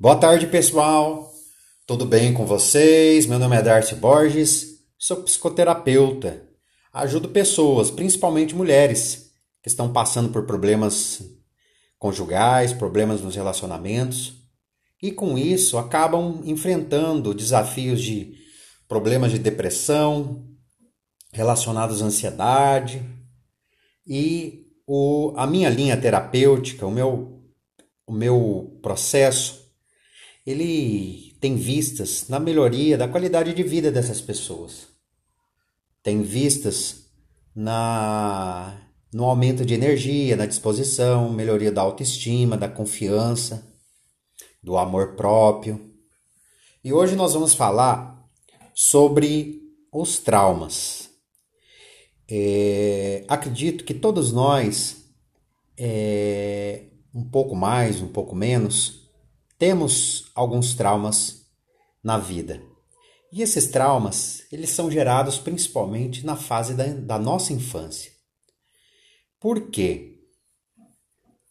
[0.00, 1.30] Boa tarde, pessoal.
[1.86, 3.26] Tudo bem com vocês?
[3.26, 6.42] Meu nome é Darcy Borges, sou psicoterapeuta.
[6.90, 9.30] Ajudo pessoas, principalmente mulheres,
[9.62, 11.20] que estão passando por problemas
[11.98, 14.32] conjugais, problemas nos relacionamentos
[15.02, 18.38] e com isso acabam enfrentando desafios de
[18.88, 20.46] problemas de depressão
[21.30, 23.04] relacionados à ansiedade
[24.06, 27.44] e o, a minha linha terapêutica, o meu,
[28.06, 29.59] o meu processo,
[30.46, 34.88] ele tem vistas na melhoria da qualidade de vida dessas pessoas.
[36.02, 37.06] Tem vistas
[37.54, 43.66] na no aumento de energia, na disposição, melhoria da autoestima, da confiança,
[44.62, 45.90] do amor próprio.
[46.82, 48.24] E hoje nós vamos falar
[48.72, 49.60] sobre
[49.92, 51.10] os traumas.
[52.28, 55.04] É, acredito que todos nós,
[55.76, 58.99] é, um pouco mais, um pouco menos,
[59.60, 61.44] temos alguns traumas
[62.02, 62.62] na vida.
[63.30, 68.10] E esses traumas, eles são gerados principalmente na fase da, da nossa infância.
[69.38, 70.18] Por quê?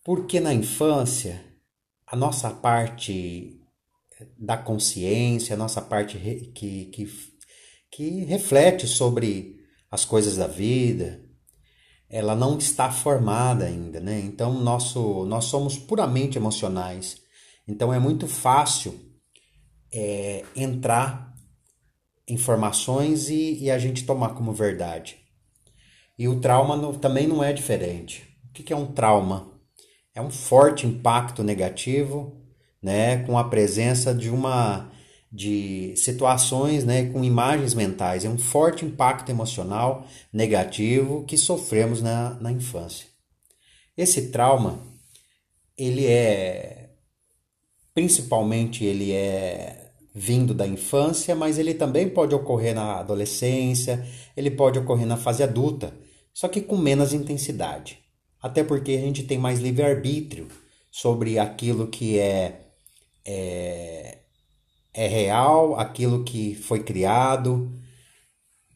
[0.03, 1.45] Porque na infância,
[2.07, 3.61] a nossa parte
[4.35, 6.17] da consciência, a nossa parte
[6.55, 7.07] que, que,
[7.91, 9.59] que reflete sobre
[9.91, 11.23] as coisas da vida,
[12.09, 14.19] ela não está formada ainda, né?
[14.19, 17.28] Então nosso, nós somos puramente emocionais.
[17.69, 18.99] Então é muito fácil
[19.93, 21.35] é, entrar
[22.27, 25.17] informações e, e, a gente tomar como verdade.
[26.17, 28.27] E o trauma no, também não é diferente.
[28.49, 29.51] O que, que é um trauma?
[30.15, 32.41] É um forte impacto negativo,
[32.81, 34.91] né, com a presença de uma
[35.31, 38.25] de situações né, com imagens mentais.
[38.25, 43.05] É um forte impacto emocional negativo que sofremos na, na infância.
[43.95, 44.81] Esse trauma,
[45.77, 46.78] ele é,
[47.99, 54.79] principalmente ele é vindo da infância, mas ele também pode ocorrer na adolescência, ele pode
[54.79, 55.93] ocorrer na fase adulta,
[56.33, 57.99] só que com menos intensidade.
[58.41, 60.47] Até porque a gente tem mais livre-arbítrio
[60.89, 62.61] sobre aquilo que é,
[63.25, 64.19] é
[64.93, 67.69] é real, aquilo que foi criado.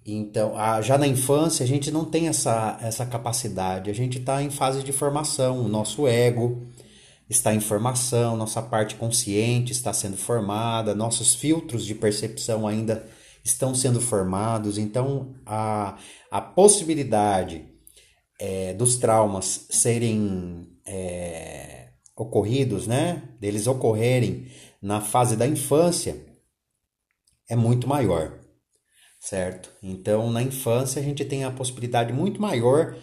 [0.05, 4.49] Então, já na infância, a gente não tem essa, essa capacidade, a gente está em
[4.49, 6.61] fase de formação, o nosso ego
[7.29, 13.05] está em formação, nossa parte consciente está sendo formada, nossos filtros de percepção ainda
[13.43, 15.97] estão sendo formados, então a,
[16.31, 17.65] a possibilidade
[18.39, 24.47] é, dos traumas serem é, ocorridos, né, deles ocorrerem
[24.81, 26.25] na fase da infância
[27.49, 28.39] é muito maior,
[29.19, 29.71] certo?
[29.81, 32.95] Então, na infância, a gente tem a possibilidade muito maior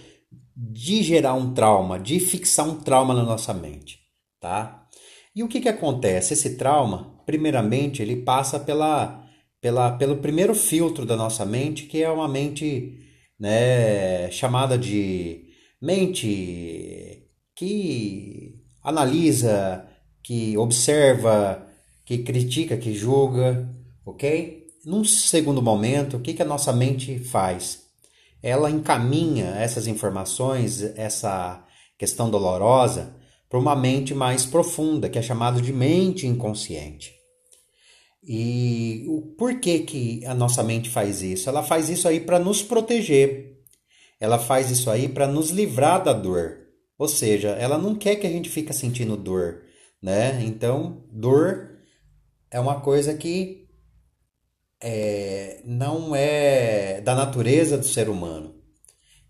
[0.55, 3.99] de gerar um trauma, de fixar um trauma na nossa mente,
[4.41, 4.87] tá?
[5.35, 6.35] E o que, que acontece?
[6.35, 9.25] Esse trauma, primeiramente, ele passa pela,
[9.61, 12.99] pela, pelo primeiro filtro da nossa mente, que é uma mente
[13.39, 15.45] né, chamada de
[15.81, 19.87] mente que analisa,
[20.23, 21.67] que observa,
[22.05, 23.69] que critica, que julga,
[24.05, 24.67] ok?
[24.85, 27.83] Num segundo momento, o que, que a nossa mente faz?
[28.43, 31.63] Ela encaminha essas informações, essa
[31.99, 33.15] questão dolorosa,
[33.51, 37.13] para uma mente mais profunda, que é chamado de mente inconsciente.
[38.23, 41.49] E o porquê que a nossa mente faz isso?
[41.49, 43.59] Ela faz isso aí para nos proteger.
[44.21, 46.59] Ela faz isso aí para nos livrar da dor.
[46.97, 49.63] Ou seja, ela não quer que a gente fique sentindo dor,
[50.01, 50.41] né?
[50.45, 51.71] Então, dor
[52.51, 53.67] é uma coisa que
[54.81, 58.55] é, não é da natureza do ser humano.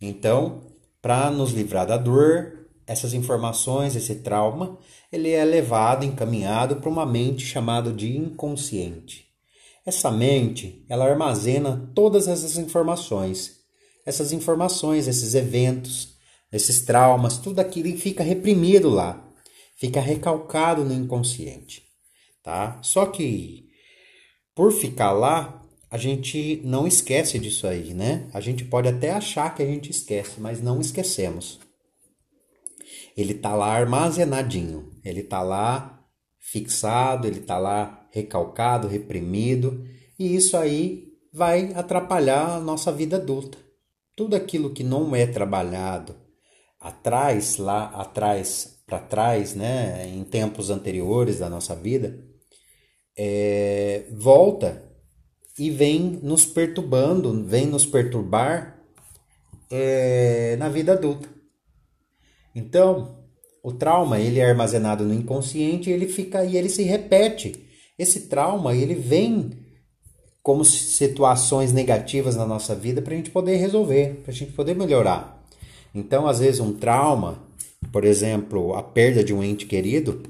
[0.01, 0.67] Então,
[1.01, 2.60] para nos livrar da dor,
[2.91, 4.79] essas informações, esse trauma,
[5.13, 9.27] ele é levado, encaminhado para uma mente chamada de inconsciente.
[9.85, 13.61] Essa mente, ela armazena todas essas informações.
[14.05, 16.17] Essas informações, esses eventos,
[16.53, 19.23] esses traumas, tudo aquilo fica reprimido lá,
[19.77, 21.91] fica recalcado no inconsciente
[22.43, 22.79] tá?
[22.83, 23.69] Só que
[24.55, 28.29] por ficar lá, a gente não esquece disso aí, né?
[28.33, 31.59] A gente pode até achar que a gente esquece, mas não esquecemos.
[33.17, 36.05] Ele tá lá armazenadinho, ele tá lá
[36.39, 39.85] fixado, ele tá lá recalcado, reprimido,
[40.19, 43.59] e isso aí vai atrapalhar a nossa vida adulta.
[44.17, 46.15] Tudo aquilo que não é trabalhado
[46.81, 52.19] atrás, lá atrás, para trás, né, em tempos anteriores da nossa vida,
[53.17, 54.91] é, volta
[55.59, 58.81] e vem nos perturbando, vem nos perturbar
[59.71, 61.29] é, na vida adulta.
[62.55, 63.19] Então,
[63.63, 67.67] o trauma ele é armazenado no inconsciente ele fica e ele se repete.
[67.99, 69.51] Esse trauma ele vem
[70.43, 74.75] como situações negativas na nossa vida para a gente poder resolver, para a gente poder
[74.75, 75.45] melhorar.
[75.95, 77.39] Então, às vezes, um trauma,
[77.93, 80.23] por exemplo, a perda de um ente querido,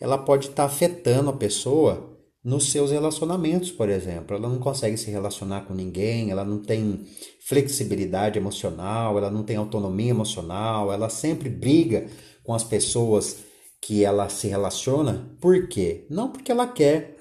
[0.00, 2.11] ela pode estar tá afetando a pessoa
[2.44, 4.36] nos seus relacionamentos, por exemplo.
[4.36, 7.06] Ela não consegue se relacionar com ninguém, ela não tem
[7.46, 12.08] flexibilidade emocional, ela não tem autonomia emocional, ela sempre briga
[12.42, 13.38] com as pessoas
[13.80, 15.36] que ela se relaciona.
[15.40, 16.06] Por quê?
[16.10, 17.16] Não porque ela quer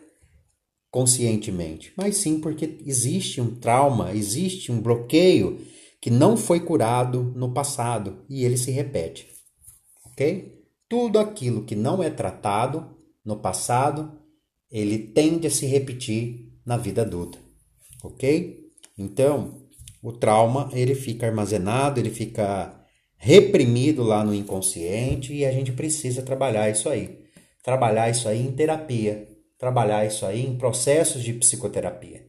[0.89, 5.59] conscientemente, mas sim porque existe um trauma, existe um bloqueio
[6.01, 9.27] que não foi curado no passado e ele se repete.
[10.05, 10.59] OK?
[10.89, 14.20] Tudo aquilo que não é tratado no passado
[14.71, 17.37] ele tende a se repetir na vida adulta,
[18.03, 18.61] ok?
[18.97, 19.61] Então,
[20.01, 22.81] o trauma ele fica armazenado, ele fica
[23.17, 27.21] reprimido lá no inconsciente e a gente precisa trabalhar isso aí.
[27.63, 29.27] Trabalhar isso aí em terapia,
[29.59, 32.25] trabalhar isso aí em processos de psicoterapia.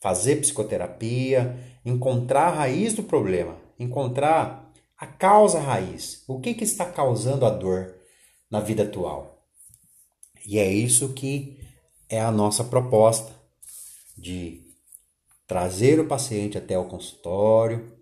[0.00, 6.22] Fazer psicoterapia, encontrar a raiz do problema, encontrar a causa raiz.
[6.28, 7.96] O que, que está causando a dor
[8.48, 9.44] na vida atual?
[10.46, 11.57] E é isso que
[12.08, 13.32] é a nossa proposta
[14.16, 14.62] de
[15.46, 17.98] trazer o paciente até o consultório,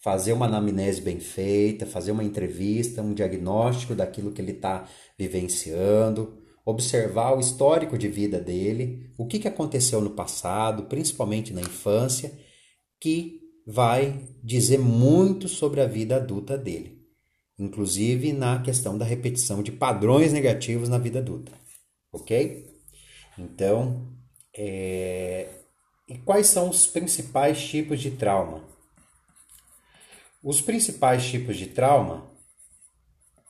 [0.00, 6.42] fazer uma anamnese bem feita, fazer uma entrevista, um diagnóstico daquilo que ele está vivenciando,
[6.64, 12.32] observar o histórico de vida dele, o que, que aconteceu no passado, principalmente na infância,
[13.00, 17.02] que vai dizer muito sobre a vida adulta dele,
[17.58, 21.52] inclusive na questão da repetição de padrões negativos na vida adulta,
[22.12, 22.67] ok?
[23.38, 24.04] Então,
[24.52, 25.48] é...
[26.08, 28.64] e quais são os principais tipos de trauma?
[30.42, 32.28] Os principais tipos de trauma,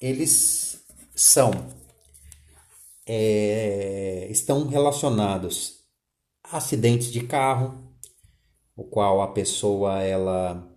[0.00, 1.50] eles são,
[3.06, 4.28] é...
[4.30, 5.78] estão relacionados
[6.44, 7.88] a acidentes de carro,
[8.76, 10.68] o qual a pessoa ela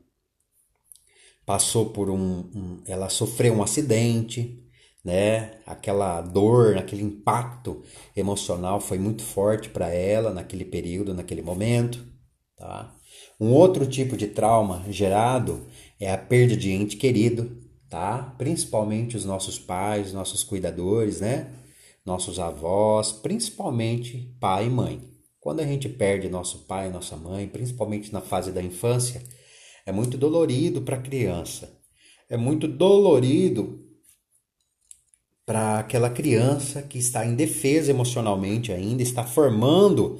[1.46, 4.71] passou por um, um ela sofreu um acidente,
[5.03, 5.59] né?
[5.65, 7.81] Aquela dor, aquele impacto
[8.15, 12.06] emocional foi muito forte para ela naquele período, naquele momento,
[12.56, 12.94] tá?
[13.39, 15.65] Um outro tipo de trauma gerado
[16.00, 17.57] é a perda de ente querido,
[17.89, 18.36] tá?
[18.38, 21.51] Principalmente os nossos pais, nossos cuidadores, né?
[22.06, 25.01] Nossos avós, principalmente pai e mãe.
[25.39, 29.24] Quando a gente perde nosso pai nossa mãe, principalmente na fase da infância,
[29.86, 31.80] é muito dolorido para a criança.
[32.30, 33.81] É muito dolorido
[35.46, 40.20] para aquela criança que está indefesa emocionalmente ainda, está formando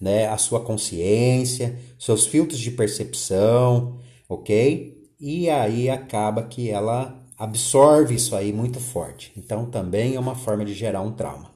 [0.00, 3.98] né, a sua consciência, seus filtros de percepção,
[4.28, 4.96] ok?
[5.18, 9.32] E aí acaba que ela absorve isso aí muito forte.
[9.36, 11.50] Então também é uma forma de gerar um trauma,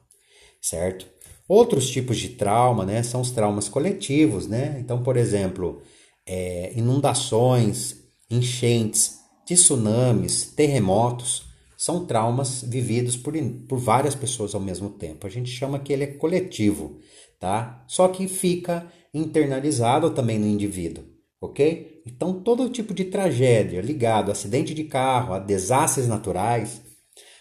[0.60, 1.06] certo?
[1.48, 4.78] Outros tipos de trauma, né, são os traumas coletivos, né?
[4.80, 5.82] Então, por exemplo,
[6.26, 7.96] é, inundações,
[8.30, 11.51] enchentes, tsunamis, terremotos
[11.82, 13.34] são traumas vividos por,
[13.68, 15.26] por várias pessoas ao mesmo tempo.
[15.26, 17.00] A gente chama que ele é coletivo,
[17.40, 17.84] tá?
[17.88, 21.02] Só que fica internalizado também no indivíduo,
[21.40, 22.00] ok?
[22.06, 26.82] Então, todo tipo de tragédia ligado a acidente de carro, a desastres naturais,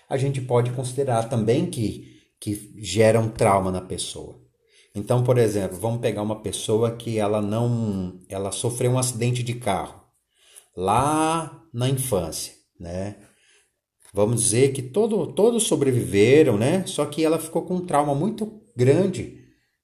[0.09, 2.07] a gente pode considerar também que,
[2.39, 4.41] que gera um trauma na pessoa.
[4.95, 9.53] Então, por exemplo, vamos pegar uma pessoa que ela não, ela sofreu um acidente de
[9.53, 10.01] carro
[10.75, 13.17] lá na infância, né?
[14.13, 16.85] Vamos dizer que todo, todos sobreviveram, né?
[16.85, 19.39] Só que ela ficou com um trauma muito grande,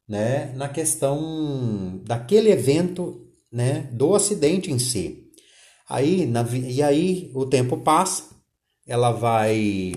[0.07, 0.53] né?
[0.55, 3.89] Na questão daquele evento, né?
[3.93, 5.31] Do acidente em si.
[5.89, 8.35] Aí, na, e aí o tempo passa,
[8.85, 9.93] ela vai,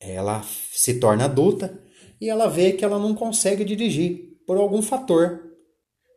[0.00, 1.80] ela se torna adulta
[2.20, 5.40] e ela vê que ela não consegue dirigir por algum fator,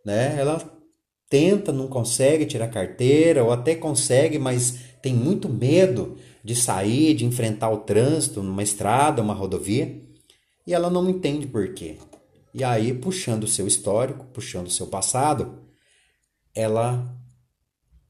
[0.03, 0.35] né?
[0.39, 0.76] Ela
[1.29, 7.25] tenta, não consegue tirar carteira ou até consegue, mas tem muito medo de sair, de
[7.25, 10.01] enfrentar o trânsito numa estrada, uma rodovia,
[10.65, 11.97] e ela não entende por quê.
[12.53, 15.59] E aí, puxando o seu histórico, puxando o seu passado,
[16.55, 17.15] ela,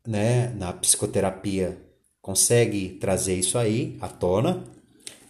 [0.06, 1.78] né, na psicoterapia
[2.22, 4.64] consegue trazer isso aí à tona.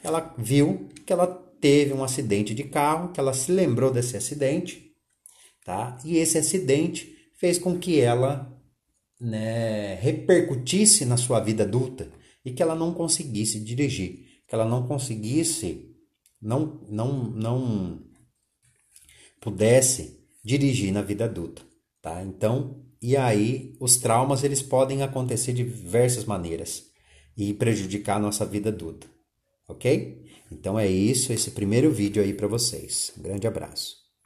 [0.04, 1.28] Ela viu que ela
[1.60, 4.92] teve um acidente de carro, que ela se lembrou desse acidente,
[5.66, 5.98] tá?
[6.06, 8.52] E esse acidente fez com que ela,
[9.20, 12.12] né, repercutisse na sua vida adulta
[12.44, 15.96] e que ela não conseguisse dirigir, que ela não conseguisse,
[16.42, 18.02] não, não, não
[19.40, 21.62] pudesse dirigir na vida adulta,
[22.02, 22.24] tá?
[22.24, 26.86] Então, e aí os traumas eles podem acontecer de diversas maneiras
[27.38, 29.08] e prejudicar a nossa vida adulta,
[29.68, 30.26] ok?
[30.52, 33.12] Então é isso, esse primeiro vídeo aí para vocês.
[33.18, 34.07] Um grande abraço.